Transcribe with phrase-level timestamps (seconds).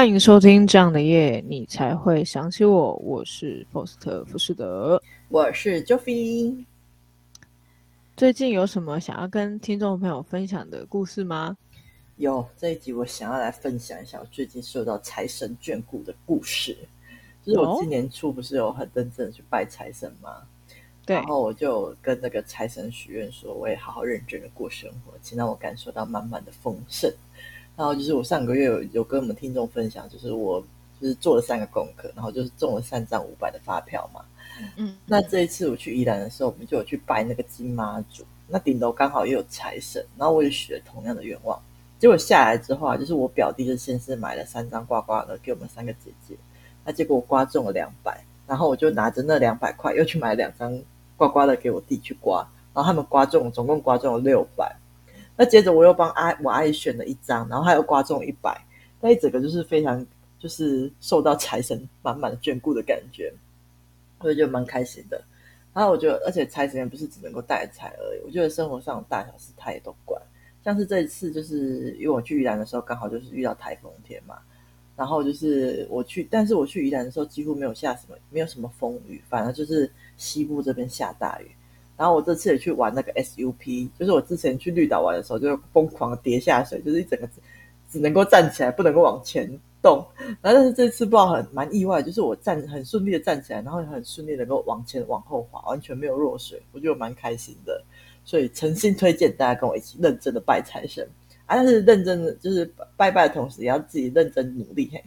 [0.00, 2.94] 欢迎收听这样的夜，你才会想起我。
[2.94, 6.64] 我是波斯特福士德，我是 Joffy。
[8.16, 11.54] 最近有什么想要跟听众朋友分享的故事吗？
[12.16, 16.74] 有，这一集我想要来分享一下我最近受到财神眷顾的故事。
[17.44, 20.30] 就是我今年初不是有很认真的去拜财神吗？
[21.04, 27.12] 对，然后我就跟那个财神许愿说，我也好好认真的过生活，请让我感受到满满的丰盛。
[27.80, 30.62] 然后就是我上个月有有跟我们听众分享，就是我
[31.00, 34.20] 就是做了三个功课，然后就是中了三张五百的发票嘛。
[34.76, 41.58] 嗯，那这一次我去宜兰的时候，我们就有去拜那个金妈祖，那顶楼刚好也有财神，然后我也许了同样的愿望。
[41.98, 46.36] 结果下来之后啊，就是我表弟就先是买了三张刮刮乐给我们三个姐姐，
[46.84, 50.78] 那结果我刮中了两百，然后我就拿着那两百块又去买两张
[51.16, 54.76] 刮刮乐给我弟去刮，然后他们刮中，总共刮中了六百。
[55.36, 58.60] 那接着我又帮阿我阿姨选了一张，然后还有刮中一百，
[59.00, 60.04] 那一整个就是非常
[60.38, 63.32] 就是受到财神满满的眷顾的感觉，
[64.20, 65.22] 所以就蛮开心的。
[65.72, 70.20] 然后我觉得，而且财神也不是只能够带财而已，我觉得生活上大小事他也都管。
[70.62, 74.36] 像是这一次，就是因为我去宜兰的时候，刚好就是遇到台风天嘛，
[74.96, 81.50] 然后就是我去，但是我去宜兰的时候几乎没有下什么，没有什么风雨，反而就是西部这边下大雨。
[82.00, 87.34] 然后我这次也去玩那个 SUP，就是我之前去绿岛玩的时候，就疯狂跌下水，就是一整个只，
[87.90, 89.46] 只能够站起来，不能够往前
[89.82, 90.02] 动。
[90.40, 97.84] 然后但是这次不知道很蛮意外，就是我站很顺利的站起来，然后很顺利能够往前往后滑，完全没有落水，我觉得蛮开心的。
[98.24, 101.06] 所以诚心推荐大家跟我一起认真的拜财神
[101.44, 101.56] 啊！
[101.56, 102.64] 但是认真的就是
[102.96, 105.04] 拜拜的同时，也要自己认真努力嘿。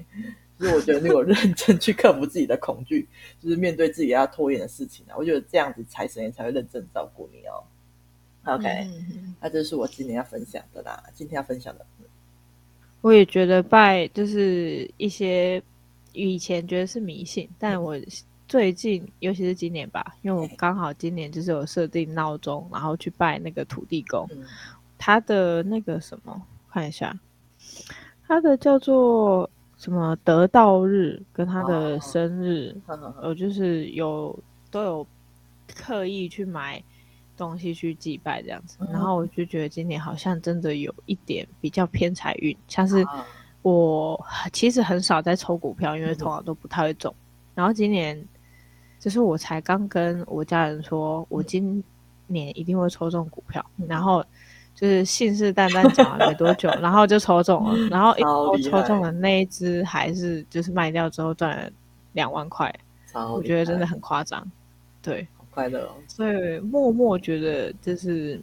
[0.63, 3.05] 就是我觉得，你有认真去克服自己的恐惧，
[3.41, 7.61] 就是面对自己要拖延的事情啊，我觉得这样子财神爷才会认真照顾你哦。
[8.45, 11.03] OK，嗯，那这是我今年要分享的啦。
[11.13, 11.85] 今天要分享的，
[13.01, 15.61] 我也觉得拜就是一些
[16.13, 17.99] 以前觉得是迷信，但我
[18.47, 24.45] 最近，尤其是今年吧，因为我刚好今年就是有设定闹钟，然后去拜那个土地公，嗯，
[24.97, 26.41] 他的那个什么，
[26.71, 27.13] 看一下，
[28.25, 29.49] 他的叫做。
[29.83, 34.39] 什么得道日跟他的生日，我、哦哦、就是有
[34.71, 35.07] 都有
[35.75, 36.81] 刻意去买
[37.35, 43.05] 东西去祭拜这样子，嗯、然后我就觉得今年好像真的有一点比较偏财运，像是
[43.61, 44.17] 我
[44.53, 47.13] 其实很少在抽股票，因为通常都不太会中。
[47.13, 48.25] 嗯、然后今年
[49.01, 51.83] 就是我才刚跟我家人说，我今
[52.27, 54.23] 年一定会抽中股票，嗯、然后。
[54.75, 58.13] 就是信誓旦旦讲了没多久，然后就抽中了，然后
[58.57, 61.71] 一抽中了那一只还是就是卖掉之后赚了
[62.13, 62.73] 两万块，
[63.13, 64.45] 我觉得真的很夸张，
[65.01, 65.95] 对，好快乐哦。
[66.07, 68.41] 所以默默觉得就是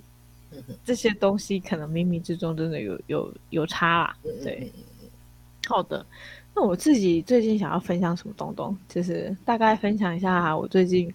[0.85, 4.73] 这些东西可能冥冥之中真的有有有差啦，对。
[5.67, 6.05] 好的，
[6.55, 11.13] 那我自己最近想要分享什么东东，就是大概分享一下我最近。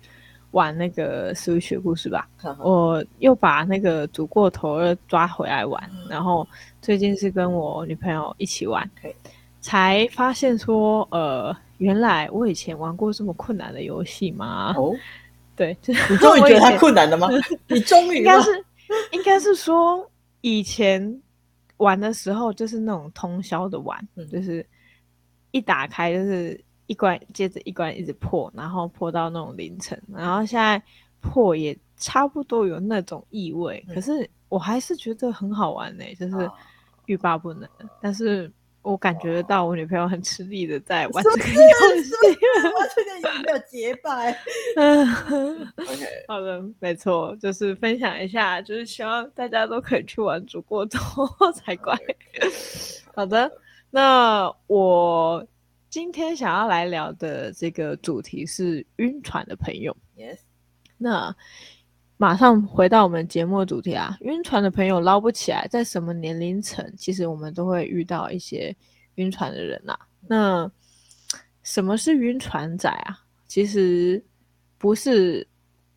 [0.56, 2.26] 玩那个 Switch 故事吧，
[2.60, 6.48] 我又把那个煮过头了抓回来玩，然后
[6.82, 8.90] 最近是跟我女朋友一起玩，
[9.60, 14.74] 才发现说，呃，原来我以前玩过这么困难的游戏吗？
[14.78, 14.96] 哦，
[15.58, 17.28] 对， 就是你终于觉得它困难了吗？
[17.68, 18.66] 你终于应该是
[19.12, 21.22] 应该是说以前
[21.76, 24.00] 玩的时候就是那种通宵的玩，
[24.32, 24.66] 就是
[25.52, 26.64] 一打开就是。
[26.88, 30.82] 一关接着一关一直破，然后破到那种凌晨，然后现在
[31.20, 36.52] 破也差不多有那种意味，嗯、可是我还是觉得很好玩呢、欸，就是
[37.08, 37.64] 欲罢不能。
[37.80, 38.52] 哦、但是
[38.84, 42.14] 我感觉得到我女朋友很吃力的在玩这个游戏，
[42.78, 42.88] 完
[43.24, 44.38] 全没有结拜。
[44.78, 45.08] 嗯
[45.78, 51.26] ，OK，好的，没错，就是分享一下，就是希望大家都可以去玩煮过头
[51.56, 51.96] 才怪。
[51.96, 53.02] Okay.
[53.16, 53.52] 好的，
[53.90, 55.44] 那我。
[55.96, 59.96] 今天想要来聊的这个主题是晕船的朋友。
[60.18, 60.40] Yes，
[60.98, 61.34] 那
[62.18, 68.76] 马上回到我们节目的主题啊，晕船的朋友捞不起来，在什么年龄层，其实我们都会遇到一些
[69.16, 69.98] 晕船的人呐。
[70.28, 70.70] 那
[71.64, 73.24] 什么是晕船仔啊？
[73.48, 74.22] 其实
[74.78, 75.48] 不是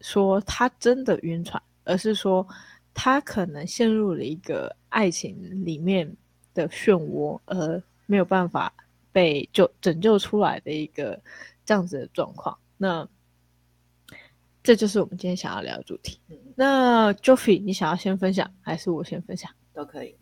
[0.00, 2.46] 说他真的晕船，而是说
[2.94, 6.08] 他可能陷入了一个爱情里面
[6.54, 8.72] 的漩涡，而没有办法。
[9.12, 11.20] 被救拯救出来的一个
[11.64, 13.08] 这样子的状况，那
[14.62, 16.20] 这就是我们今天想要聊的主题。
[16.28, 19.50] 嗯、那 Joffy，你想要先分享，还是我先分享？
[19.72, 20.16] 都可以。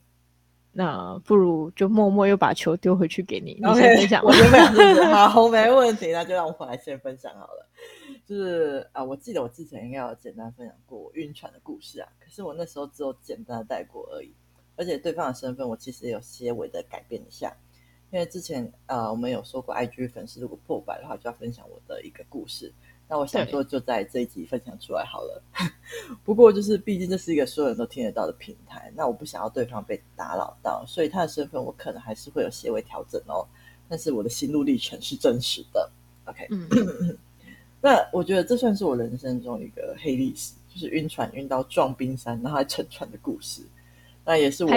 [0.73, 4.23] 那不如就默默又把球丢回去给你，okay, 你先分享。
[4.23, 6.13] 我先分享，好，没问题。
[6.13, 7.67] 那就让我来先分享好了。
[8.27, 14.35] 就是啊，我记得我之前应该有简单分享过我晕船的故事啊，可是我那时候只有简单的带过而已，
[14.77, 17.57] 而且对方的身份我其实有些微的改变一下。
[18.11, 22.73] 因为之前呃，我们有说过，IG 粉丝如果破百的话，就要分享我的一个故事。
[23.09, 25.43] 那我想说，就在这一集分享出来好了。
[26.25, 33.47] 不过，就是毕竟这是一个所有人都听得到的平台，那我不想要对方被打扰到，所以他的身份我可能还是会有些微调整哦。
[33.89, 35.89] 但是我的心路历程是真实的。
[36.25, 37.17] OK，嗯，
[37.81, 43.63] 那我觉得这算是我人生中一个黑历史，就是晕船晕到撞冰山，然后还沉船的故事。
[44.27, 44.71] 那也是我，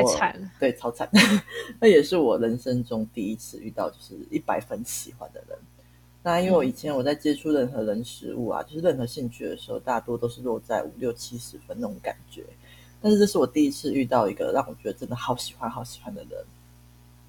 [0.60, 1.10] 对，超惨。
[1.82, 5.58] 那也是我人生中第一次遇到就是一百分喜欢的人。
[6.22, 12.44] 那因为我以前我在接触任何人事物啊，就是任何兴趣的时候，大多都是落在五六七十分那种感觉。
[13.02, 16.46] 但是这是我第一次遇到一个让我觉得真的好喜欢、好喜欢的人。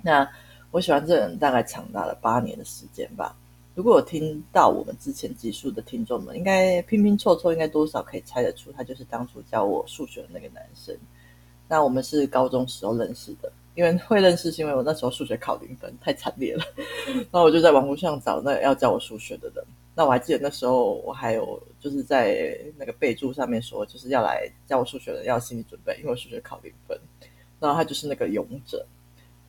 [0.02, 0.28] 那
[0.72, 3.34] 我喜欢这人大概长达了八年的时间吧。
[3.74, 10.94] 如果我听到我们之前集数的听众们，应该拼拼凑凑，应该多少可以猜得出，他就是当初教我数学的那个男生。
[11.70, 13.50] 那我们是高中时候认识的。
[13.76, 16.62] 因为会认识，是因为我那时候数学考零分，太惨烈了。
[17.30, 19.64] 然后我就在网络上找那个要教我数学的人。
[19.94, 26.98] 那我还记得那时候我还有就是在那个备注上面说，就是要来教我数学的要心理准备，因为我数学考零分。
[27.60, 28.84] 然后他就是那个勇者，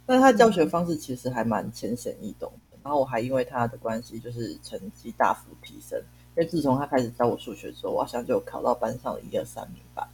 [0.06, 2.78] 那他教学方式其实还蛮浅显易懂的。
[2.84, 6.00] 然后我还因为他的关系，就是成绩大幅提升。
[6.38, 10.08] 因为自从他开始教我数学之后，我好像就考到班上的一二三名吧。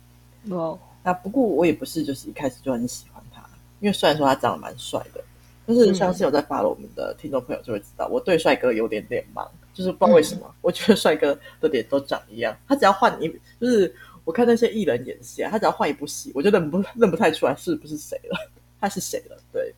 [0.50, 3.42] 哦，那不过我也不是就是一开始就很喜欢他。
[3.80, 5.24] 因为虽然说他长得蛮帅的，
[5.65, 12.54] 但是相信有在 follow 我们的听众朋友就会知道，我对帅哥有点脸盲，就是不知道为什么，我觉得帅哥的脸都长一样。
[12.68, 13.95] 他只要换一，就是
[14.25, 18.51] 我看那些艺人演戏啊，他只要换一部戏，我就认不认不太出来是不是谁了，
[18.81, 19.38] 他是谁了？
[19.54, 19.74] 对。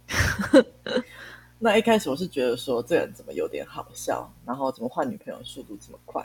[1.62, 6.24] 那一开始我是觉得说这人怎么有点好笑，然后怎么换女朋友速度这么快，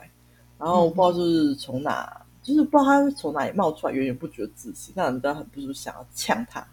[0.58, 6.64] 然后我不知道就是从哪，就是不知道他是从哪里冒出来源源不绝的自信，让人家很不是想要呛他。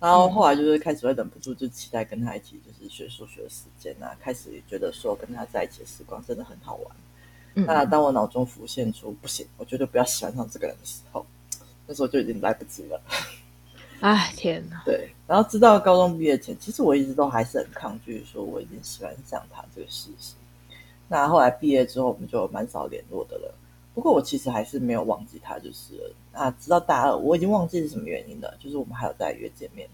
[0.00, 6.96] 然后后来就是开始会忍不住就期待跟他一起就是学数学的时间啊，开始也觉得说跟他在一起的时光真的很好玩。
[7.54, 11.24] 嗯、那当我脑中浮现出不行，我绝对不要喜欢上这个人的时候，
[11.86, 13.00] 那时候就已经来不及了。
[14.00, 14.82] 哎，天哪！
[14.84, 20.34] 对，然后直到高中毕业前，其实我一直都还是很抗拒说我已经喜欢上他这个事实。
[21.08, 23.54] 那后来毕业之后，我们就蛮少联络的了。
[23.94, 26.50] 不过我其实还是没有忘记他，就是啊。
[26.58, 28.52] 直到大二，我已经忘记是什么原因了。
[28.58, 29.88] 就是我们还有在约见面。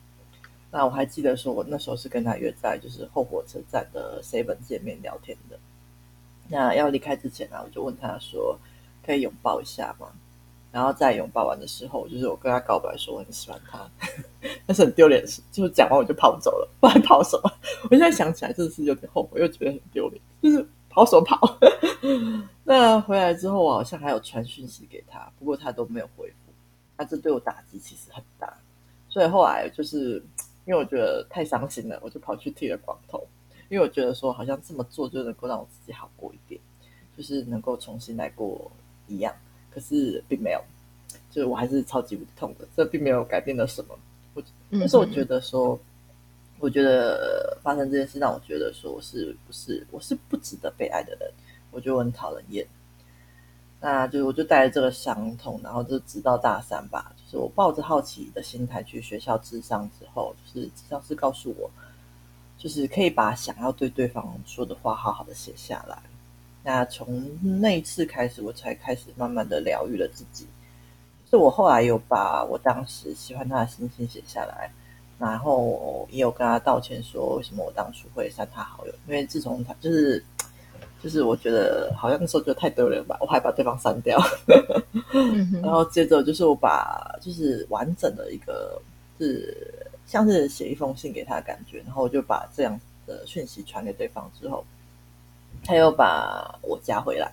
[0.70, 5.58] 那我还记得说，我那时候是跟他约在就是后火车站的 seven 见面聊天的。
[6.48, 8.58] 那要离开之前呢、我就问他说，
[9.04, 10.08] 可以拥抱一下吗？
[10.72, 13.86] 然后在拥抱完的时候，就是我跟他告白说我很喜欢他，
[14.64, 17.52] 但是很丢脸的事，就是讲完我就跑走了，不然跑什么？
[17.84, 20.66] 我现在想起来真的是有点后悔，又觉得很丢脸，就是。
[20.90, 21.58] 跑什么跑？
[22.64, 26.52] 那回来之后，我好像还有传讯息给他，不过他都没有回复。
[26.98, 28.52] 那这对我打击其实很大，
[29.08, 30.22] 所以后来就是
[30.66, 33.26] 因为我觉得太伤心了，我就跑去剃了光头。
[33.70, 36.60] 因为我觉得说，好像这么做就能够让我自己好过一点，
[37.16, 38.70] 就是能够重新来过
[39.06, 39.34] 一样。
[39.70, 40.60] 可是并没有，
[41.30, 42.66] 就是我还是超级无痛的。
[42.76, 43.96] 这并没有改变了什么。
[44.34, 45.78] 我但是我觉得说。
[46.60, 51.32] 我觉得发生这件事让我觉得说我是不是我是不值得被爱的人，
[51.70, 52.64] 我觉得我很讨人厌。
[53.80, 61.70] 那就我就带着这个伤痛，然后就直到大三吧，就是我抱着好奇的心态去学校咨商之后，就是咨商师告诉我，
[62.58, 65.98] 就是可以把想要对对方说的话好好的写下来。
[66.62, 67.26] 那从
[67.58, 70.46] 那一次开始，我才开始慢慢的疗愈了自己。
[71.30, 74.70] 是我后来有把我当时喜欢他的心情写下来。
[75.20, 80.24] 然后也有跟他道歉，说为什么我当初会删他好友，因为自从他就是
[81.02, 84.18] 就是我觉得好像那时候觉得太丢人吧， 我还把对方删掉。
[85.62, 88.80] 然后接着就是我把就是完整的一个
[89.18, 94.64] 是像是写一封信给他的感觉，然后我就把这样的讯息传给对方之后，
[95.62, 97.30] 他又把我加回来，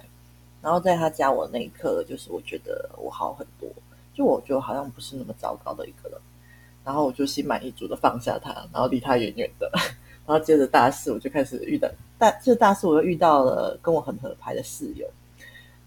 [0.62, 3.70] 然后在他加我那一刻，就是我觉得我好很多，
[4.14, 6.20] 就我觉得好像不是那么糟糕的一个人。
[6.88, 9.70] 然后我就心满意足的放下他，然后离他远远的。
[10.26, 15.06] 然后接着大四，我就开始遇到大，就大四我又遇到了跟我很合拍的室友。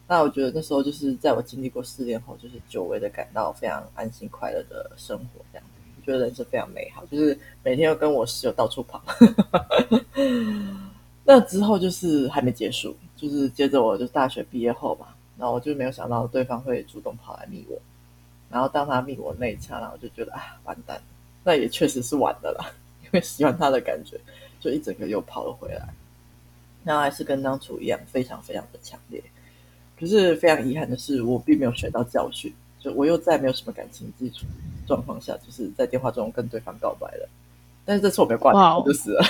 [0.07, 5.67] 那我觉得那时候就是在我经历过失恋后，就是久违的感到非常安心快乐的生活，这样，
[5.97, 9.03] 我觉得人生非常美好，就是每天要跟我室友到处跑。
[11.25, 15.07] 那之后就是还没结束，就是接着我就大学毕业后嘛，
[15.39, 17.81] 然后我就没有想到对方会主动跑来密我。
[18.51, 21.01] 然后当他密我那一刹那，我就觉得啊，完蛋，
[21.45, 24.19] 那也确实是完的了，因为喜欢他的感觉，
[24.61, 25.89] 就一整个又跑了回来。
[26.83, 29.23] 那还是跟当初一样，非常非常的强烈。
[29.99, 34.47] 可是非常遗憾的是，我并没有学到教训，就我又在没有什么感情基础
[34.87, 37.29] 状况下，就是在电话中跟对方告白了。
[37.85, 39.25] 但是这次我没挂掉，就死了。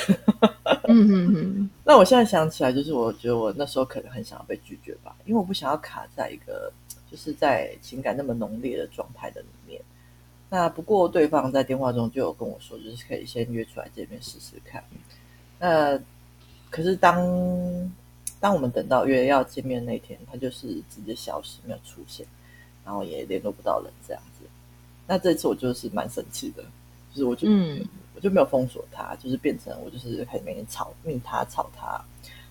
[0.89, 1.71] 嗯嗯嗯。
[1.85, 6.73] 那我现在想起来，就是我觉得我那时候可能很想要被拒绝吧，因为我不想要卡在一个
[7.11, 9.81] 就是在情感那么浓烈的状态的里面。
[10.49, 14.83] 那不过对方在电话中就有跟我说，就是可以先约出来见面试试看。
[15.59, 15.99] 那
[16.71, 17.25] 可是当
[18.40, 22.26] 当我们等到约要见面那天，他就是直接消失，没有出现，
[22.85, 24.45] 然后也联络不到人这样子。
[25.07, 26.62] 那这次我就是蛮生气的，
[27.12, 32.00] 就是我就、嗯、我就没有封锁他，就是变成我就是可以每天吵，命他吵他。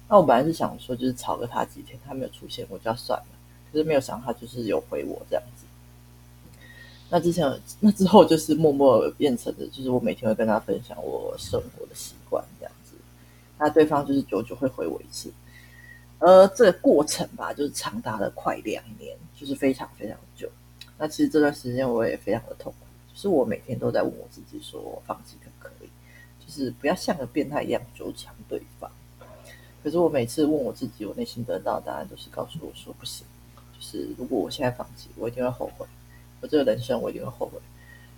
[0.07, 3.38] 那我本来是想说，就是吵个他几天，他没有出现，我就要算了。
[3.71, 5.65] 可是没有想他就是有回我这样子。
[7.09, 7.45] 那之前
[7.79, 12.93] 那之后就是默默变成的，就是我每天会跟他分享我生活的习惯这样子。
[13.57, 15.31] 那对方就是久久会回我一次，
[16.19, 20.47] 而这个过程吧，就是长达了快两年，就是非常非常久。
[20.97, 25.89] 那其实这段时间我也非常的痛苦，就是我每天都在问我自己，说我放弃可不可以？
[26.45, 28.91] 就是不要像个变态一样纠缠对方。
[29.81, 33.25] 可是我每次问我自己，我内心得到的答案都是告诉我说不行。
[33.79, 35.85] 就是如果我现在放弃，我一定会后悔，
[36.41, 37.59] 我这个人生我一定会后悔。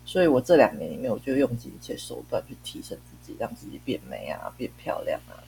[0.03, 5.39] 所以我这两年里面，我就用尽一切手段去提升自己，让自己变美啊，变漂亮啊，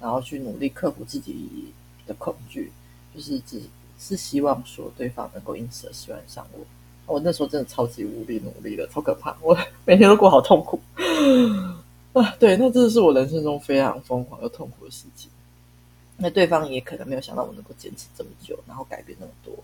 [0.00, 1.72] 然后去努力克服自己
[2.06, 2.72] 的恐惧，
[3.14, 3.60] 就是只。
[4.00, 6.64] 是希望说对方能够因此而喜欢上我。
[7.12, 9.36] 我那时候真的超级无力努力的，超可怕！
[9.42, 10.80] 我 每天都过好痛苦
[12.14, 12.30] 啊！
[12.38, 15.28] 对，那真的是我人生中非常疯狂又痛苦的事情。
[16.20, 19.54] 那对方也可能没有想到我能够坚持这么久，然后改变那么多。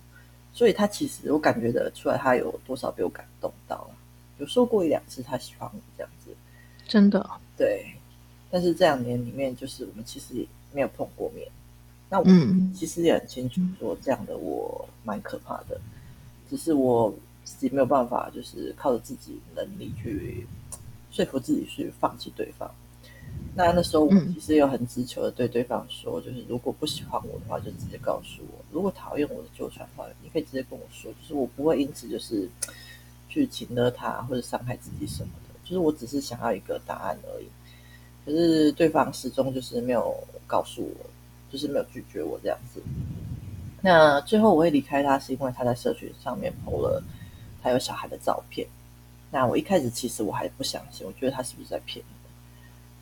[0.52, 3.96] 所以他其实我感觉得出来，他有多少被我感动到了。
[4.38, 6.30] 有说过一两次他喜欢我这样子，
[6.86, 7.84] 真的对。
[8.50, 11.48] 但是这两年里面，就是我们其实也没有碰过面。
[12.08, 12.24] 那我
[12.72, 15.80] 其实也很清楚，说这样的我蛮可怕的，
[16.48, 20.46] 只是我自己没有办法，就是靠着自己能力去
[21.10, 22.72] 说服自己去放弃对方。
[23.54, 32.48] 那那时候我其实有很直球的对对方说，就是如果不喜欢我的话，就直接告诉我；如果讨厌我的旧传话，你可以直接跟我说，就是我不会因此就是
[33.28, 37.46] 去请了他或者伤害自己什么的，就是我只是想要一个答案而已。
[38.24, 41.10] 可是对方始终就是没有告诉我。
[41.52, 42.82] 就是没有拒绝我这样子。
[43.80, 47.00] 那最后我会离开他，是因为他在社群上面 PO 了
[47.62, 48.66] 他有小孩的照片。
[49.30, 52.13] 那我一开始其实我还不相信，我觉得他是不是在骗我？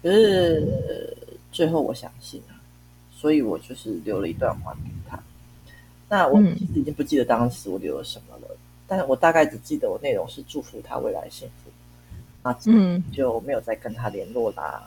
[0.02, 1.16] 可是
[1.52, 2.54] 最后我相信了，
[3.12, 5.18] 所以我就是留了一段话给他。
[6.08, 8.56] 那我其实已经不记得当时我留了什么了，嗯、
[8.86, 11.70] 但是我大概只记得我内容是祝福他未来幸福。
[12.42, 14.82] 啊，嗯，就没有再跟他联络啦。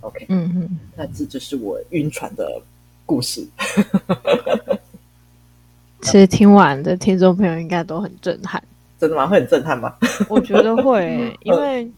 [0.00, 2.60] OK，嗯嗯，那这就是我晕船的
[3.06, 3.42] 故事，
[6.02, 8.62] 其实听完的听众朋友应该都很震撼，
[9.00, 9.26] 真的吗？
[9.26, 9.96] 会很震撼吗？
[10.28, 11.90] 我觉得会， 因为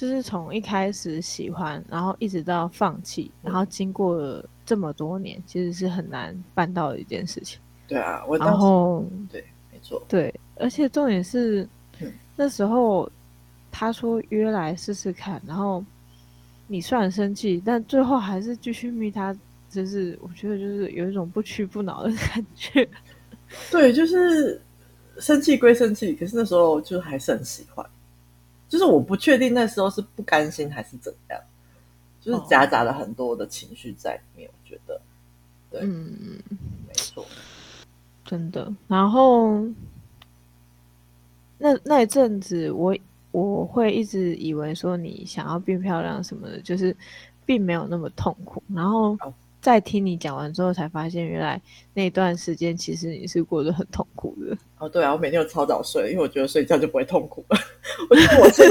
[0.00, 7.60] 就是从一开始喜欢，然后一直到放弃，然后经过了这么多年，其实是很难办到的一件事情。
[7.86, 11.68] 对啊，我然后对，没错，对，而且重点是、
[12.00, 13.06] 嗯、那时候
[13.70, 15.84] 他说约来试试看，然后
[16.66, 19.36] 你虽然生气，但最后还是继续密他。
[19.68, 22.88] 就是我觉得，就是有一种不屈不挠的感觉。
[23.70, 24.60] 对，就是
[25.18, 27.86] 生气归生气，可是那时候就还是很喜欢。
[28.70, 31.38] 就是我不确定那时候是不甘心还是怎样，
[32.22, 34.48] 就是夹杂了很多的情绪在里面。
[34.48, 34.98] 我觉得，
[35.70, 36.40] 对，嗯，
[36.86, 37.26] 没错，
[38.24, 38.72] 真的。
[38.86, 39.60] 然后
[41.58, 42.96] 那那一阵子我，
[43.32, 46.96] 我我会一直以为说你想要变漂亮什么的，就是
[47.44, 48.62] 并没有那么痛苦。
[48.68, 49.18] 然后。
[49.60, 51.60] 在听你讲完之后，才发现原来
[51.94, 54.56] 那段时间其实你是过得很痛苦的。
[54.78, 57.58] 哦，对啊，我每天都超早睡，因为我觉得睡觉就不会痛苦了。
[58.08, 58.66] 我觉得我现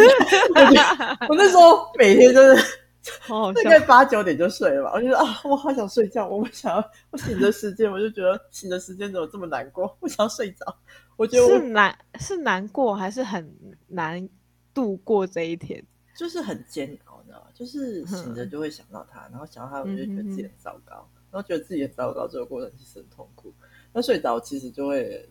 [0.73, 2.79] 在， 我那时候每天就是
[3.63, 4.91] 大概八九点就睡了吧。
[4.95, 9.95] 我就说啊，我好想睡觉，我不想要我醒的时间，我就觉得醒的时间怎么这么难过？
[9.99, 10.75] 我想要睡着。
[11.15, 13.53] 我觉得我是难是难过，还是很
[13.87, 14.27] 难
[14.73, 15.83] 度过这一天？
[16.17, 16.97] 就是很煎
[17.33, 17.47] 熬。
[17.53, 23.53] 就是醒着就会想到他，然后想到他，我就觉得自己很糟糕，然后觉得自己很糟糕，这个过程其实很痛苦。
[23.93, 25.27] 那睡着其实就会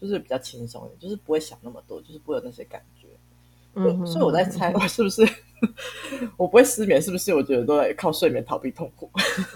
[0.00, 3.08] 就是比较轻松一点，就是不会想那么多，就是不会有那些感觉。
[3.74, 5.22] 嗯所以我在猜，我是不是
[6.36, 7.00] 我不会失眠？
[7.00, 9.08] 是不是我觉得都在靠睡眠逃避痛苦？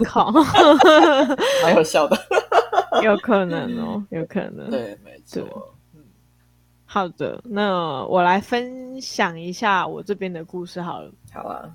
[0.07, 0.31] 好，
[1.61, 2.17] 蛮有效的，
[3.03, 4.69] 有可能哦，有可能。
[4.69, 5.74] 对，没错。
[6.95, 11.11] 嗯，好的，那我来分享一下我这边的故事好了。
[11.33, 11.73] 好啊。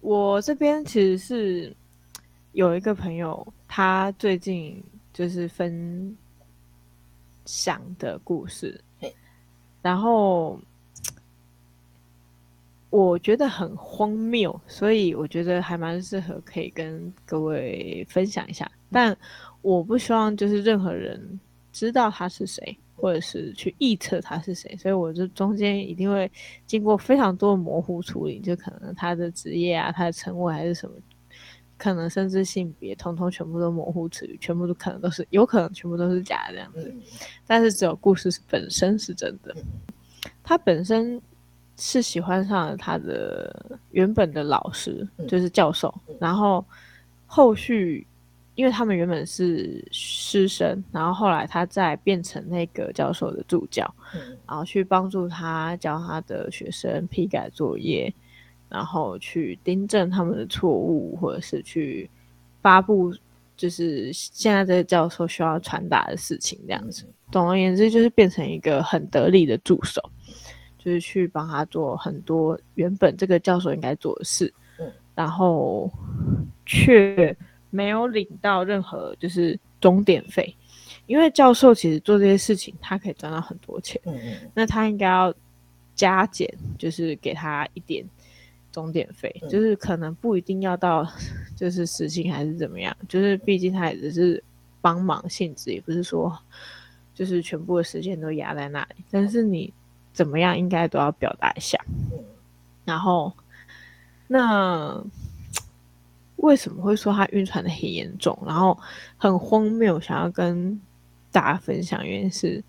[0.00, 1.76] 我这边其实是
[2.52, 4.80] 有一个朋友，他最近
[5.12, 6.16] 就是分
[7.46, 8.80] 享的故事，
[9.82, 10.56] 然后
[12.90, 18.70] 我觉得很荒谬，所以我觉得还蛮适合可以跟各位分享一下。
[18.92, 19.16] 但
[19.62, 21.40] 我不希望就是任何人
[21.72, 26.30] 知道他是谁，或者是去臆测他是谁，所以我就中间一定会
[26.66, 30.94] 经过非常多的模糊处理，就可能他的职业啊、他的称谓还是什么，
[31.76, 36.94] 可能甚至性别，通通全部都模糊词语，全部都可能都是有可能全部都是假的这样子。
[37.46, 39.56] 但是只有故事本身是真的，
[40.42, 41.20] 他本身。
[41.80, 45.94] 是喜欢上了他的原本的老师，就是教授。
[46.18, 46.64] 然后
[47.24, 48.04] 后续，
[48.58, 53.88] 因为他们原本是师生，然后后来他再变成那个教授的助教，
[54.48, 58.12] 然后去帮助他教他的学生批改作业，
[58.68, 62.10] 然后去订正他们的错误，或者是去
[62.60, 63.14] 发布，
[63.56, 67.04] 就是现在这个教授需要传达的事情这样子。
[67.30, 70.02] 总而言之，就是变成一个很得力的助手。
[70.80, 75.92] 就是去帮他做很多原本这个教授应该做的事，嗯，然后
[76.64, 77.36] 却
[77.70, 80.54] 没有领到任何就是钟点费，
[81.06, 85.32] 因为教授其实做这些事情，他可以赚到很多钱，嗯嗯，那他应该要
[85.94, 88.04] 加减，就是给他一点
[88.72, 91.06] 钟点费，嗯，就是可能不一定要到
[91.56, 94.42] 就是实薪还是怎么样，就是毕竟他也只是
[94.80, 96.38] 帮忙性质，也不是说
[97.14, 99.72] 就是全部的时间都压在那里，但是你。
[100.10, 101.78] 怎么样，应该都要表达一下。
[102.84, 103.32] 然后，
[104.26, 105.00] 那
[106.38, 108.36] 为什么会说他晕船的很严重？
[108.44, 108.76] 然后
[109.16, 110.80] 很荒谬，想要跟
[111.30, 112.62] 大家分享，原因是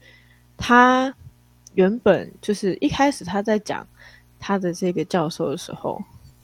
[0.55, 1.13] 他
[1.73, 3.87] 原本就是一开始他在讲
[4.39, 5.99] 他的这个教授的时候，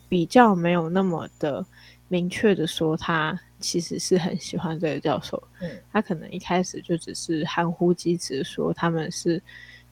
[0.10, 1.66] 比较没有那么的
[2.08, 5.42] 明确的说他其实是很喜欢这个教授。
[5.92, 9.42] 他可能一开始就只是含糊其辞说他们是。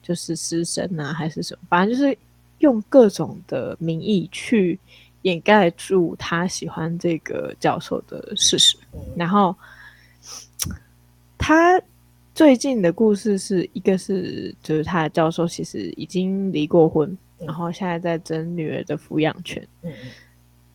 [0.06, 1.66] 就是师生啊，还是什么？
[1.66, 2.14] 反正就是
[2.58, 4.78] 用各种的名义去
[5.24, 8.78] 掩盖住他喜欢这个教授的事实。
[9.14, 9.54] 然后
[11.36, 11.78] 他
[12.34, 19.62] 最近的故事是一个是，就是他的教授其实已经离过婚，然后现在在争女儿的抚养权。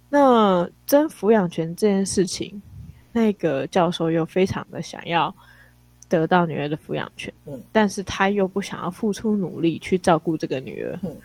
[0.09, 2.62] 那争抚养权这件事情，
[3.12, 5.33] 那个教授又非常的想要。
[6.07, 11.15] 得到女儿的抚养权，嗯，但是他又不想要付出努力去照顾这个女儿，嗯，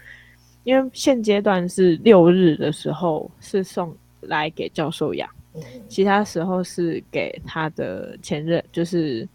[0.64, 9.28] 因为现阶段是六日的时候是送来给教授养，嗯，其他时候是给他的前任，就是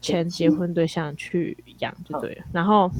[0.00, 2.90] 前结婚对象去养就对了，嗯，然后，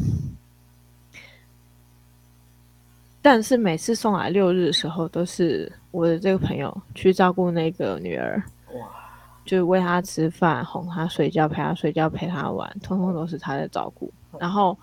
[3.22, 8.42] 但是每次送来六日的时候，都是我的这个朋友去照顾那个女儿，
[8.74, 8.96] 哇。
[9.42, 14.12] 就喂她吃饭、哄她睡觉、陪她睡觉、陪她玩，通通都是他在照顾。
[14.38, 14.78] 然后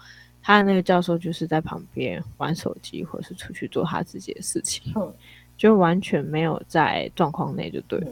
[0.47, 4.93] 他的那个教授就是在旁边玩手机，或者是出去做他自己的事情，
[5.57, 8.07] 就完全没有在状况内，就对了。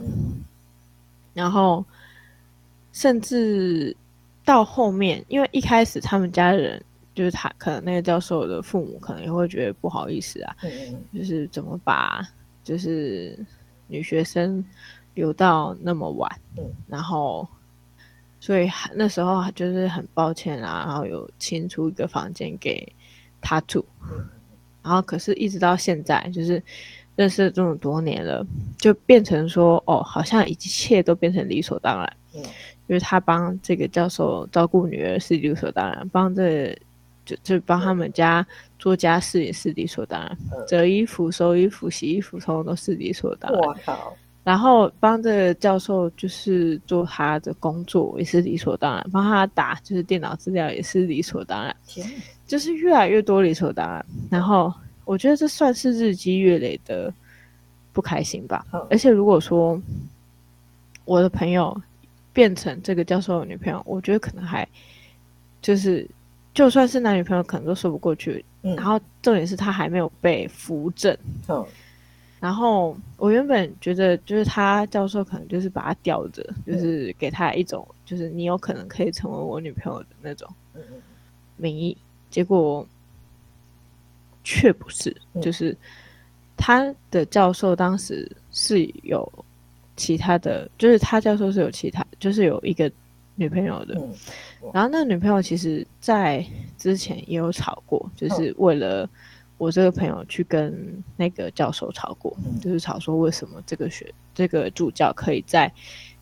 [1.33, 1.85] 然后
[2.91, 3.95] 甚至
[4.43, 10.57] 到后面，因为一开始他们家的人就是他，可能那个教授的父母可能也会觉得不好意思啊，
[11.13, 12.21] 就是怎么把
[12.65, 13.39] 就是
[13.87, 14.61] 女学生。
[15.13, 17.47] 留到那么晚，嗯，然后，
[18.45, 22.87] 所以那时候就是很抱歉啊，然后有清出一个房间给
[23.41, 24.23] 他住，嗯，
[24.83, 26.61] 然后可是一直到现在，就是
[27.15, 28.45] 认识了这么多年了，
[28.77, 32.43] 就变成说，哦，好像一切都变成理所当然，嗯，
[32.87, 36.77] 就是他帮这个教授照顾女儿是理所当然，帮这个，
[37.25, 38.45] 就就帮他们家
[38.77, 43.59] 做家事也是理所当然，嗯，折衣服、收衣服、洗衣服，通通都是理所当然。
[43.59, 44.15] 我靠！
[44.45, 51.75] 然后帮这个教授就是做他的工作也是理所当然，帮他打就是电脑资料也是理所当然，
[52.45, 54.05] 就是越来越多理所当然。
[54.29, 54.71] 然后
[55.03, 57.11] 我觉得这算是日积月累的
[57.91, 58.63] 不开心吧。
[58.91, 59.81] 而且如果说
[61.05, 61.75] 我的朋友
[62.31, 64.67] 变成这个教授的女朋友，我觉得可能还
[65.59, 66.07] 就是
[66.53, 68.45] 就算是男女朋友，可能都说不过去。
[68.61, 71.17] 然后重点是他还没有被扶正。
[72.39, 80.47] 然后我原本觉得，就是他教授可能就是把他吊着，就是给他一种，就是你有可能可以成为我女朋友的那种
[81.57, 81.97] 名义。
[82.29, 82.85] 结果
[84.43, 85.75] 却不是，就是
[86.55, 89.27] 他的教授当时是有
[89.95, 92.91] 其他的，就是他教授是有其他，就是有一个
[93.35, 93.95] 女朋友的。
[94.73, 96.45] 然后那个女朋友其实在
[96.77, 99.09] 之前也有吵过，就是为了。
[99.57, 105.71] 我这个朋友去跟那个教授吵过，就是吵说为什么这个学这个助教可以在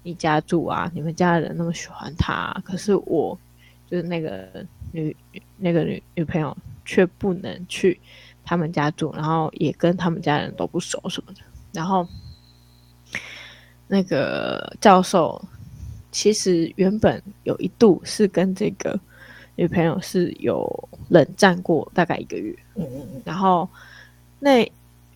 [0.03, 0.91] 你家住啊？
[0.93, 3.37] 你们家的人那么喜欢他啊，可是我
[3.89, 5.15] 就是那个女
[5.57, 7.99] 那个女女朋友却不能去
[8.43, 11.39] 他们家住，然后也跟他们家人都不熟什么的。
[11.71, 12.07] 然后
[13.87, 15.43] 那个教授
[16.11, 18.99] 其实原本有一度是跟这个
[19.55, 20.67] 女朋友是有
[21.09, 23.69] 冷战过大概一个月，嗯嗯嗯，然后
[24.39, 24.69] 那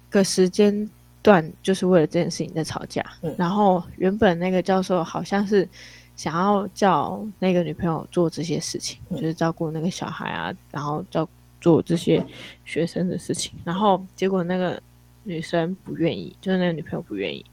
[0.10, 0.88] 个时间
[1.24, 3.04] 段就是为了这件事情在吵架。
[3.24, 5.68] 嗯，然后原本那个教授好像是
[6.16, 11.28] 想要叫那个女朋友做这些事情，就是照顾那个小孩啊，然后照
[11.60, 12.24] 做这些
[12.64, 13.54] 学生的事情。
[13.66, 14.80] 然后结果那个
[15.24, 17.44] 女生不愿意，就是那个女朋友不愿意，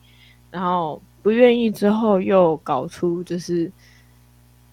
[0.51, 3.73] 然后不愿意之后又搞出就是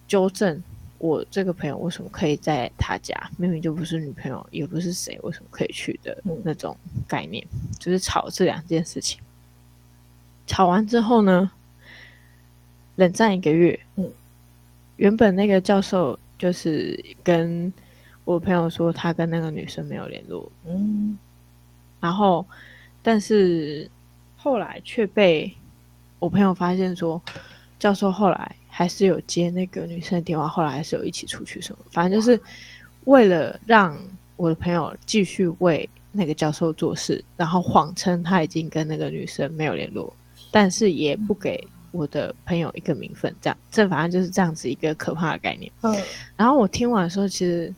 [0.06, 0.62] 纠正。
[1.02, 3.12] 我这个朋友为什么可以在他家？
[3.36, 6.76] 明明就不是女朋友，也不是谁，为什么可以去的那种
[7.08, 7.44] 概念？
[7.52, 9.20] 嗯、就是吵这两件事情。
[10.46, 11.50] 吵完之后呢，
[12.94, 13.80] 冷战一个月。
[13.96, 14.08] 嗯，
[14.94, 17.72] 原本那个教授就是跟
[18.24, 20.52] 我朋友说，他跟那个女生没有联络。
[20.64, 21.18] 嗯，
[21.98, 22.46] 然后，
[23.02, 23.90] 但是
[24.36, 25.52] 后来却被
[26.20, 27.20] 我朋友发现说，
[27.80, 28.54] 教授后来。
[28.74, 32.40] 还是有接那个女生的电话，后来还是有一起出去什么，反正就是
[33.04, 33.94] 为了让
[34.36, 40.10] 我的朋友继续为那个教授做事，然后谎称他已经跟那个女生没有联络，
[40.50, 45.70] 但是也不给我的朋友一个名分，这样，这反正就是这样子一个可怕的概念。
[45.82, 45.94] 嗯，
[46.34, 47.72] 然后我听完的时候，其实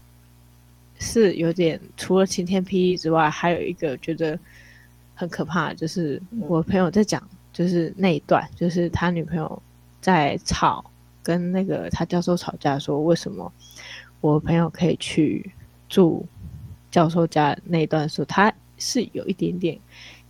[1.00, 4.38] 是有点除了晴天霹雳之外，还有一个觉得
[5.16, 7.20] 很可怕，就是我朋友在讲，
[7.52, 9.60] 就是那一段，就是他女朋友。
[10.04, 10.84] 在吵，
[11.22, 13.50] 跟那个他教授吵架，说为什么
[14.20, 15.50] 我朋友可以去
[15.88, 16.26] 住
[16.90, 19.80] 教授家那一段时候，他是有一点点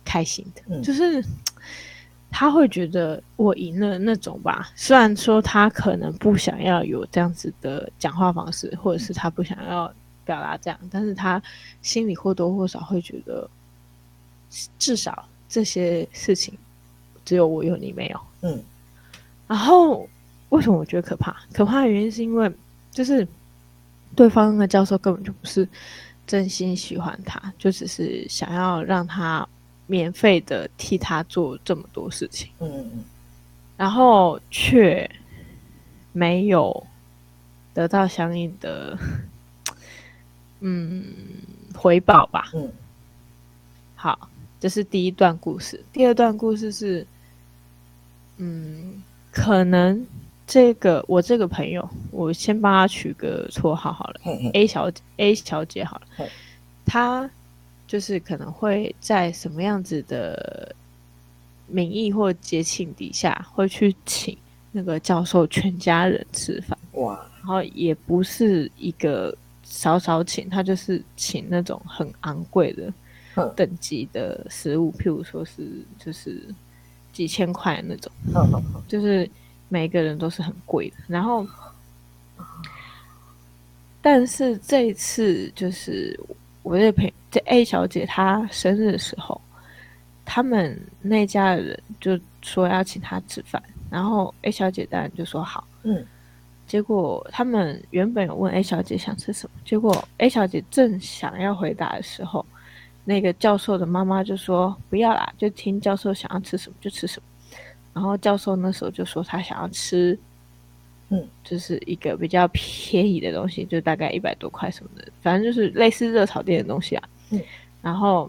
[0.05, 1.21] 开心的，嗯、就是
[2.31, 4.71] 他会觉得我赢了那种吧。
[4.77, 11.43] 虽然说他可能不想要有这样子的讲话方式，或者是他不想要表达这样，但是他
[11.81, 13.49] 心里或多或少会觉得，
[14.79, 16.57] 至少这些事情
[17.25, 18.63] 只有我有你没有，嗯。
[19.47, 20.09] 然后，
[20.49, 21.35] 为什么我觉得可怕？
[21.53, 22.51] 可怕的原因是因为，
[22.89, 23.27] 就是
[24.15, 25.67] 对方的教授根本就不是
[26.25, 29.47] 真心喜欢他，就只是想要让他
[29.85, 32.49] 免费的替他做这么多事情。
[32.59, 33.03] 嗯嗯。
[33.77, 35.07] 然后却
[36.11, 36.87] 没有
[37.73, 38.97] 得到相应的
[40.61, 41.03] 嗯
[41.75, 42.49] 回报吧。
[42.55, 42.71] 嗯。
[43.95, 44.27] 好，
[44.59, 45.83] 这是第一段故事。
[45.93, 47.05] 第二段故事是，
[48.37, 49.03] 嗯。
[49.35, 50.07] 可能
[50.47, 56.27] 这个我这个朋友，我先帮他取个绰号好了嘿嘿，A 小姐，A 小姐好了，
[56.85, 57.29] 她
[57.85, 60.73] 就是可能会在什么样子的
[61.67, 64.37] 名义或节庆底下，会去请
[64.71, 66.77] 那个教授全家人吃饭。
[66.93, 72.93] 哇，然后也不是一个少少请，他就是请那种很昂贵的
[73.53, 76.41] 等级的食物，譬如说是就是。
[77.15, 78.11] 几千块那种，
[78.89, 79.27] 就是
[79.69, 80.95] 每个人都是很贵的。
[81.07, 81.47] 然后，
[84.01, 86.19] 但是这一次就是
[86.61, 89.39] 我这朋友这 A 小姐她生日的时候，
[90.25, 95.65] 他们那家的人就说要请她吃饭，然后 A 小姐当然就说好。
[95.83, 96.05] 嗯，
[96.67, 102.45] 结果他们原本有问 A 小姐想吃什么，结果 A 小姐正想要回答的时候。
[103.07, 107.59] 那个教授的妈妈就说：“不要啦，就听教授想要吃什么就吃什么。”
[107.93, 110.17] 然后教授那时候就说他想要吃，
[111.09, 117.09] 嗯，就是一个比较便宜的东西，就大概一百多块什么的，反正就是类似热炒店的东西啊。
[117.29, 117.39] 嗯，
[117.83, 118.27] 然后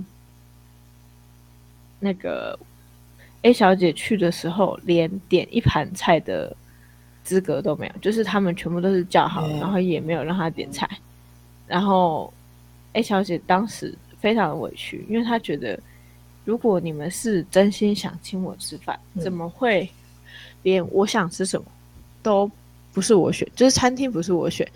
[1.99, 2.57] 那个
[3.41, 6.55] A 小姐去的时候，连点一盘菜的
[7.25, 10.87] 资格都没有，就是他们全部都是叫好，然后也没有让她点菜。
[11.67, 12.31] 然后
[12.93, 13.97] A 小姐当时。
[14.21, 15.79] 非常的委屈，因为他觉得，
[16.45, 19.89] 如果你们是真心想请我吃饭，嗯、怎么会
[20.63, 21.67] 连我想吃什么
[22.23, 22.51] 都
[22.93, 23.47] 不是我选？
[23.55, 24.67] 就是餐厅不是我选，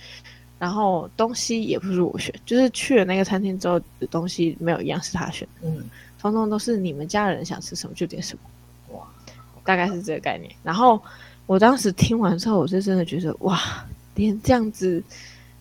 [0.59, 5.85] 然后东西也不是我选，就是去了那个餐厅之后的东西没有一样是他选的，嗯，
[6.21, 9.07] 通通都是你们家人想吃什么就点什么，哇，
[9.65, 10.53] 大概是这个概念。
[10.63, 11.01] 然后
[11.47, 13.59] 我当时听完之后，我就真的觉得，哇，
[14.15, 15.03] 连这样子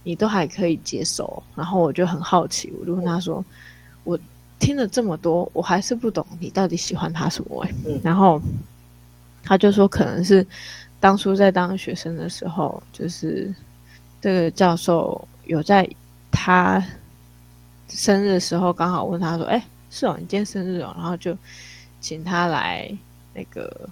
[0.04, 3.44] 你都还可以接受，然后我就很好奇，我就问他说。
[4.06, 4.20] 嗯我
[4.60, 8.42] 听了这么多，我还是不懂你到底喜欢他什么、欸嗯、然后
[9.42, 10.46] 他就说，可能是
[11.00, 13.56] 当初在当学生的时候，就是
[14.20, 15.90] 这个教授有在
[16.30, 16.86] 他
[17.88, 21.38] 生日的时候刚好问他说：“哎、欸，是哦，你今天生日哦。”然后就
[22.02, 22.92] 请他来
[23.34, 23.90] 那个，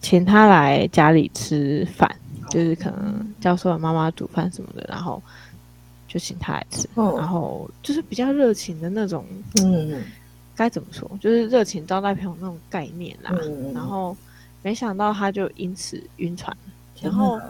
[0.00, 2.10] 请他来家里吃饭，
[2.48, 5.22] 就是可能教授的妈妈煮饭什么的，然后。
[6.12, 9.24] 就请他来吃，哦、然后就是比较热情的那种，
[9.62, 10.04] 嗯，
[10.54, 13.34] 该怎么说，就是热情招待朋友那种概念啦。
[13.44, 14.14] 嗯、然后
[14.60, 16.54] 没想到他就因此晕船，
[17.00, 17.40] 然后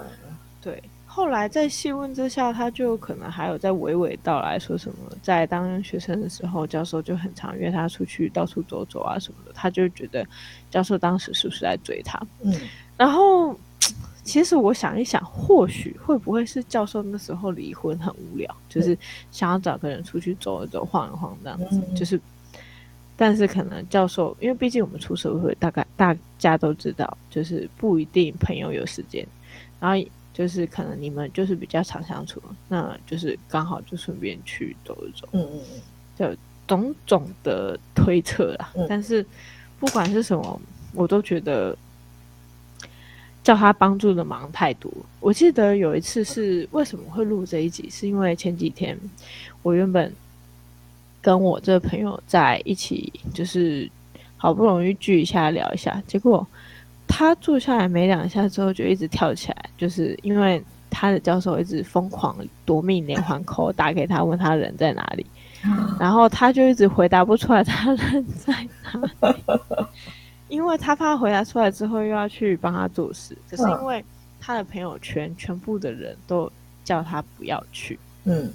[0.61, 10.25] 对，后来在细问之下，他就可能还有在娓娓道来说什么，在当学生的时候，教授就很常约他出去到处走走啊什么的，他就觉得
[10.71, 12.17] 教授当时是不是在追他？
[12.43, 12.55] 嗯，
[12.97, 13.59] 然后。
[14.25, 18.97] 其实我想一想，或许会不会是教授那时候离婚很无聊，就是
[19.33, 21.67] 想要找个人出去走一走、晃一晃这样子。
[21.73, 22.21] 嗯、就是，
[23.17, 29.27] 但是可能教授，因为毕竟我们出社会，大概大家都知道，就是不一定朋友有时间。
[29.81, 35.29] 然后就是可能你们就是比较常相处，那就是刚好就顺便去走一走。
[35.33, 35.81] 嗯嗯嗯，
[36.17, 36.37] 就
[36.69, 38.73] 种种的推测啦。
[38.77, 39.27] 嗯、但是
[39.81, 40.61] 不管是什么，
[40.95, 41.77] 我都觉得。
[43.43, 44.93] 叫他帮助的忙太多。
[45.21, 48.99] 我记得有一次是为什么会录这一集，是因为前几天
[49.63, 50.13] 我原本
[51.21, 53.91] 跟我这个朋友在一起，就是
[54.37, 56.47] 好不容易聚一下聊一下，结果
[57.07, 65.27] 他坐下来没两下之后就一直跳起来，就是因为他的教授一直疯狂夺命连环 call 打给他，问他人在哪里，
[65.99, 68.53] 然后他就一直回答不出来他人在
[68.85, 69.35] 哪。
[70.53, 74.05] 因为他怕回答出来之后又要去帮他做事，可是因为
[74.39, 76.53] 他的朋友圈全部的人都
[76.85, 78.53] 叫他不要去，嗯，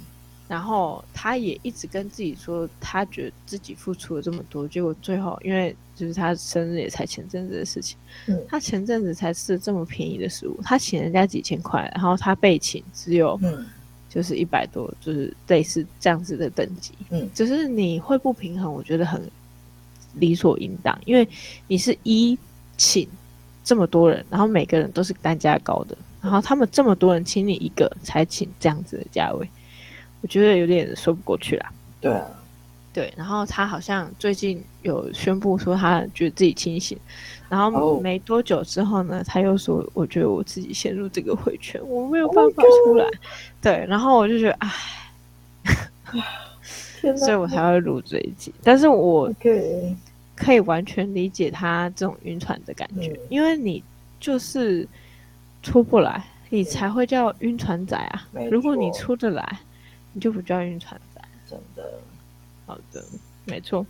[0.47, 13.39] 然后他也一直跟自己说，他觉得自己付出了这么多，结果最后因为就是他生日也才前阵子的事情，嗯，他前阵子才吃这么便宜的食物，他请人家几千块，然后他被请只有
[14.07, 19.19] 就是一百多，就是类似这样子的等级，嗯，只是你会不平衡，我觉得很。
[20.13, 21.27] 理所应当，因为
[21.67, 22.37] 你是一
[22.75, 23.07] 请
[23.63, 29.47] 这么多人，然后每个人都是单价高的，然后他们这么多人请你一个才请这样子的价位，
[30.21, 31.71] 我觉得有点说不过去啦。
[31.99, 32.25] 对啊，
[32.93, 36.97] 对，然后他好像最近有宣布说他觉得自己清醒，
[37.49, 43.05] 然后没多久之后呢，他又说我觉得我自己陷入这个回圈，我没有办法出来。
[43.61, 44.73] 对，然后我就觉得唉。
[47.15, 49.31] 所以我才会录这一集，但是我
[50.35, 53.83] 可以完全理解他这种晕船的感觉，嗯、因为你
[54.19, 54.87] 就是
[55.61, 58.27] 出不来，你才会叫晕船仔啊。
[58.51, 59.59] 如果你出得来，
[60.13, 61.21] 你就不叫晕船仔。
[61.49, 61.99] 真的，
[62.65, 63.03] 好的，
[63.45, 63.85] 没错。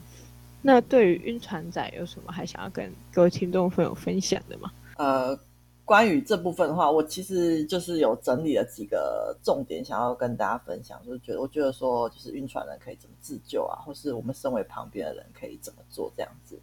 [0.61, 4.71] 那对于晕船仔有什么还想要跟各位听众朋友分享的吗？
[4.97, 5.39] 呃。
[5.87, 11.01] 关于这部分的话，我其实就是有整理了几个重点，想要跟大家分享。
[11.05, 16.59] 就是觉得，我觉得说，就是晕船人可以怎么自救啊，或是我们身为旁边的人可以怎么做这样子。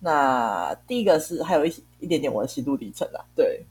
[0.00, 3.20] 那第一个是还有一一点点我的心路历程啊。
[3.36, 3.62] 对，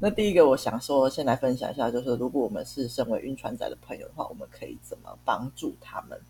[0.00, 6.20] 那第一个我想说，先来分享一下，就是如果我们是身为晕船仔的朋友的话，我们可以怎么帮助他们？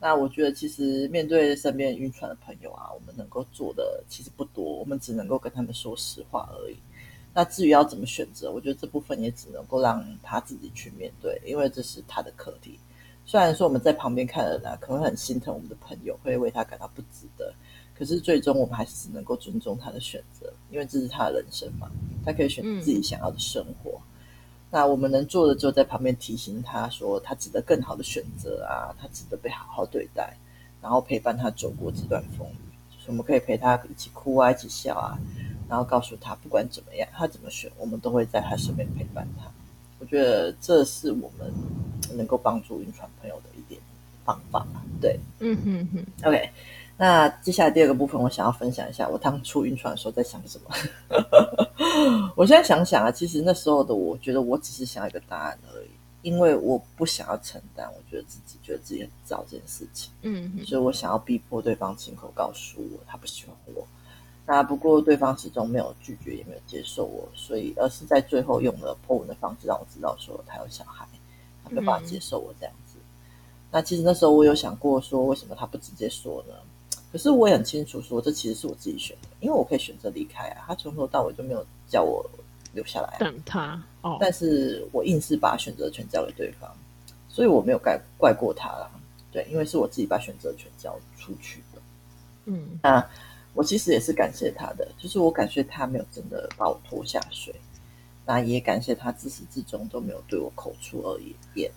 [0.00, 6.76] 那我觉得，其实面对身边晕船的朋友啊，我们能够做的其实不多，我们只能够跟他们说实话而已。
[7.34, 12.78] 那至于要怎么选择，我觉得这部分也只能够让他自己去面对，因为这是他的课题。
[13.26, 17.52] 虽然说我们在旁边看的人啊，可能会很心疼我们的朋友，会为他感到不值得，
[17.98, 21.90] 可是最终我们还是只能够尊重他的选择，因为这是他的人生嘛，
[22.24, 23.92] 他可以选择自己想要的生活。
[23.92, 24.06] 嗯、
[24.70, 30.36] 那我们能做的，就在旁边提醒他说，他值得更好的选择啊，他值得被好好对待，
[30.80, 32.94] 然后陪伴他走过这段风雨。
[32.94, 35.18] 就是我们可以陪他一起哭啊，一起笑啊。
[35.74, 39.50] 然后告诉他，不管怎么样，他怎么选，我们都会在他身边陪伴他。
[39.98, 41.52] 我觉得这是我们
[42.16, 43.80] 能够帮助晕船朋友的一点
[44.24, 44.64] 方法。
[45.00, 46.28] 对，嗯哼哼。
[46.28, 46.48] OK，
[46.96, 50.70] 那接下来第二个部分，我想要分享一下我当初晕船的时候在想什么。
[52.36, 55.88] 我现在想想啊，其实那时候的我觉得我只是想要一个答案而已，
[56.22, 60.12] 因为我不想要承担，我觉得自己觉得自己很糟这件事情。
[60.22, 63.84] 嗯哼，所以我想要逼迫对方亲口告诉我他不喜欢我。
[64.46, 71.08] 那不过对方始终没有拒绝，也没有接受我，所以而是在最后用了 po 文的方式让我知道说他有小孩，
[71.64, 72.98] 他没办法接受我这样子。
[72.98, 73.00] 嗯、
[73.70, 76.54] 那其实那时候我有想过说，为什么他不直接说呢？
[77.10, 80.64] 可是我也很清楚说，这其实是我自己选的，因为我可以选择离开啊。
[80.66, 82.22] 他从头到尾就没有叫我
[82.74, 83.82] 留下来、啊，等他。
[84.02, 86.70] 哦，但是我硬是把选择权交给对方，
[87.30, 88.90] 所以我没有怪怪过他啦。
[89.32, 91.80] 对，因为是我自己把选择权交出去的。
[92.44, 93.02] 嗯，那。
[93.54, 97.54] 我其实也是感谢他的，就是我感谢他没有真的把我拖下水，
[98.26, 101.18] 那也感谢他自始至终都没有对我口出恶
[101.54, 101.70] 言，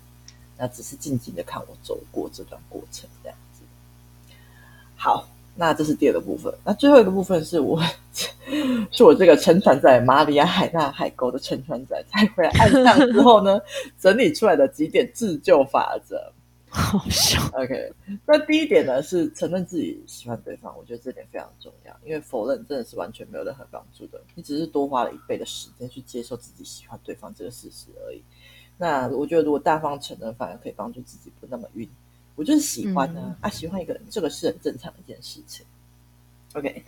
[0.58, 3.62] 那只是静静的看我走过这段过程这样子。
[4.96, 7.80] 好，那这是第二个部分，那最后一个部分是我
[8.92, 13.62] 是我这个沉船在马里亚海纳海沟的沉船仔，才回来岸上之后呢，
[14.00, 16.34] 整理出来的几点自救法则。
[16.70, 17.42] 好笑。
[17.54, 17.94] OK，
[18.26, 28.22] 那第一点呢是承认自己喜欢对方，我觉得这点非常重要，因为否认真的是完全没有任何帮助的，你只是多花了一倍的时间去接受自己喜欢对方这个事实而已。
[28.78, 31.90] 那我觉得如果大方承认，反而可以帮助自己不那么晕。
[32.36, 35.66] 我就是喜欢呢、啊，嗯、啊，喜欢一个人，这个是很正常的一件事情。
[36.54, 36.84] OK，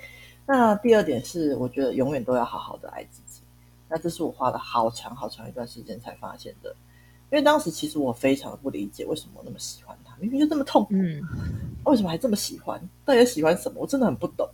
[0.45, 3.41] 那第二点是，我觉得永远都要好好的爱自己。
[3.87, 6.75] 那这是我花了好长好长一段时间才发现的，
[7.31, 11.21] 因为当时其实我非常的不理解，为什么我那么喜欢他，明明就这么痛苦，嗯，
[11.85, 12.81] 为什么还这么喜欢？
[13.05, 13.79] 到底喜欢什么？
[13.79, 14.49] 我真的很不懂。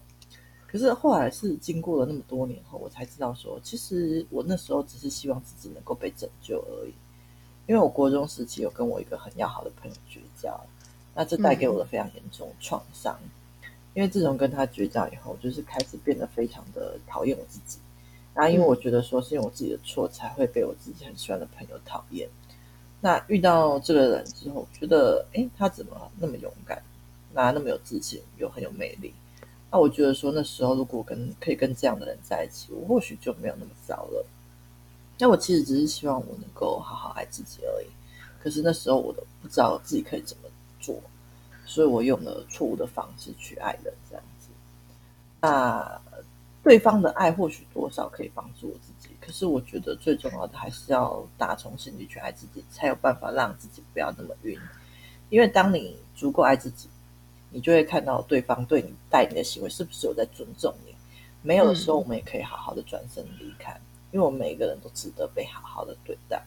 [0.67, 6.93] 可是后来是经过了那么多年后，我才知道说，其实我那时候只是希望自己能够被拯救而已。
[7.67, 10.59] 因为我国中时期有跟我一个很要好的朋友绝交。
[11.15, 17.79] 那这带给我的非常严重创伤，嗯、因为自从跟他绝交以后，就是开始变得非常的讨厌我自己。
[18.35, 22.27] 那因为我觉得说是因为我自己的错，才会被我自己很喜欢的朋友讨厌。
[23.05, 26.81] 那遇到这个人之后，觉得诶，他怎么那么勇敢，
[27.35, 29.13] 那那么有自信，又很有魅力。
[29.69, 34.25] 那我觉得说那时候如果跟可以跟这样的人在一起，我或许就没有那么糟了。
[35.19, 37.85] 那我其实只是希望我能够好好爱自己而已。
[38.41, 40.49] 可是那时候我都不知道自己可以怎么。
[40.77, 41.01] 做，
[41.65, 44.49] 所以我用了错误的方式去爱人，这样子。
[45.41, 45.99] 那
[46.63, 48.75] 对方的爱或许多少可以帮助我，
[49.25, 54.55] 可是我觉得最重要的还是要打从心里去爱自己，才有办法让自己不要那么晕。
[55.29, 56.87] 因为当你足够爱自己，
[57.49, 60.93] 你就会看到对方对你带你的行为是不是有在尊重你。
[61.41, 66.43] 没有的时候，我们也可以好好的转身离开，嗯、因为我们每一个人都值得被好好的对待。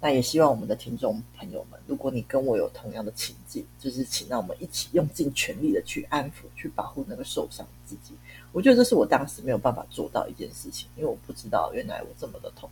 [0.00, 8.14] 那也希望我们的听众朋友们，如果你跟我有同样的情境，就是请让我们一起用尽全力的去安抚、去保护那个受伤的自己。
[8.52, 12.68] 我觉得这是我当时没有办法做到一件事情，因为我不知道原来我这么的痛，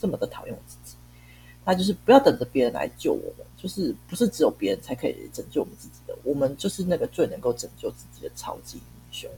[0.00, 0.96] 这么的讨厌我自己。
[1.64, 9.30] 那就是不要等着别人来救我们，就是不是只有别人才可以拯救我们自己的，我们就是那个最能够拯救自己的超级英雄。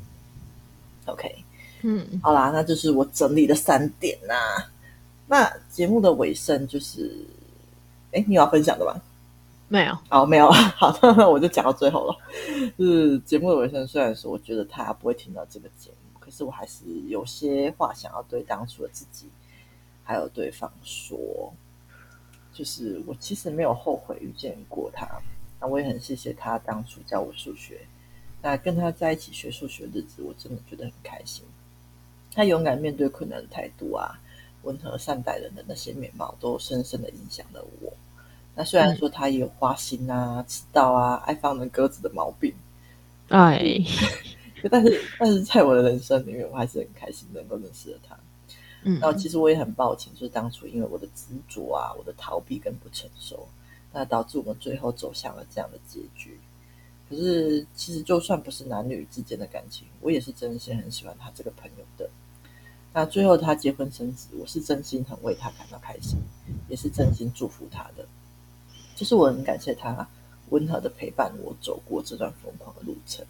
[1.07, 1.35] OK，
[1.83, 4.70] 嗯，好啦，那就是我整理的三点呐、啊。
[5.26, 7.16] 那节目的尾声就是，
[8.12, 9.00] 哎，你有要分享的吗？
[9.68, 12.16] 没有，好，没有， 好，那我就讲到最后了。
[12.78, 19.28] 是节目的尾声，虽然说我觉得他不会听到这个节目，可是我还是有些话想要对当初的自己，
[20.02, 21.52] 还有对方说，
[22.52, 25.07] 就是我其实没有后悔遇见过他，
[25.61, 27.81] 那我也很谢谢他当初教我数学，
[28.40, 31.44] 那跟他在一起学数学的日子，我真的觉得很开心。
[32.33, 34.18] 他勇敢面对困难的态度啊。
[34.64, 37.92] 温和善待人的那些面貌，都深深的影响了我。
[38.58, 42.52] 那虽然说他也有花心啊、迟到啊、爱放人鸽子的毛病，
[43.30, 43.62] 哎，
[44.68, 48.18] 但是但是在我的人生里面，我还是很开心能够认识了他。
[48.82, 53.46] 嗯，然后其实我也很抱歉，就是当初因为我的执着啊、我的逃避跟不成熟，
[53.92, 56.36] 那导致我们最后走向了这样的结局。
[57.08, 62.10] 可是其实就算不是男女之间的感情，我也是真心很喜欢他这个朋友的。
[62.92, 66.18] 那最后他结婚生子，我是真心很为他感到开心，
[66.68, 68.04] 也是真心祝福他的。
[68.98, 70.04] 就是我很感谢他
[70.48, 73.24] 温和的陪伴我走过这段疯狂的路程。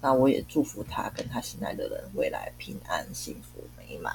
[0.00, 4.12] 那我也祝福他跟他心爱的人未来平安、幸福、美满。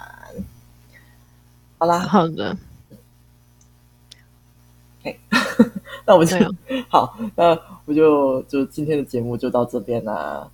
[1.78, 2.56] 好啦，好的。
[5.00, 5.18] OK，
[6.06, 6.36] 那我们就
[6.90, 10.52] 好，那我就就今天的节目就到这边啦。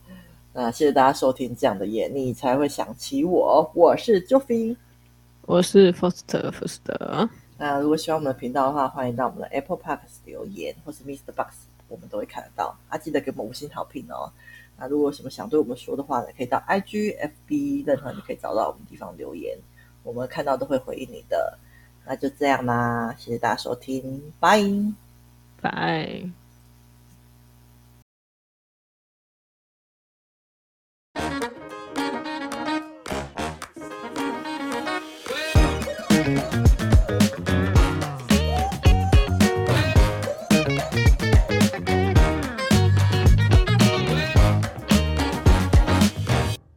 [0.53, 3.69] 那谢谢大家收听这样的夜，你才会想起我。
[3.73, 4.77] 我是 Joffy，
[5.41, 7.27] 我是 Foster Foster。
[7.57, 11.31] 那如果喜欢我们的频道的话，欢迎到我们的 Apple Park 留言，或是 Mr.
[11.33, 11.53] Box，
[11.87, 12.77] 我们都会看得到。
[12.89, 14.31] 啊，记得给我们五星好评哦。
[14.77, 19.57] 那如果有什么想对我们说的话呢，可以到 IG、FB，任何你可以找到我们地方留言，
[20.03, 21.57] 我们看到都会回应你的。
[22.05, 24.61] 那就这样啦，谢谢大家收听，拜
[25.61, 26.44] 拜。